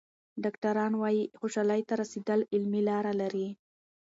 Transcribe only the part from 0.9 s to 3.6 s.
وايي خوشحالۍ ته رسېدل علمي لاره لري.